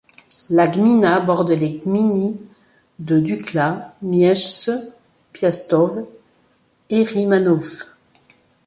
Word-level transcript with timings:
La 0.49 0.67
gmina 0.67 1.19
borde 1.19 1.51
les 1.51 1.73
gminy 1.77 2.41
de 2.97 3.19
Dukla, 3.19 3.93
Miejsce 4.01 4.93
Piastowe 5.31 6.07
et 6.89 7.03
Rymanów. 7.03 7.95